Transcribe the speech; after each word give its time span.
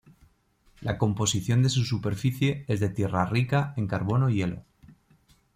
La 0.81 0.97
composición 0.97 1.61
de 1.61 1.69
su 1.69 1.83
superficie 1.83 2.65
es 2.67 2.79
de 2.79 2.89
tierra 2.89 3.23
rica 3.27 3.75
en 3.77 3.85
carbono 3.85 4.31
y 4.31 4.37
hielo. 4.37 4.63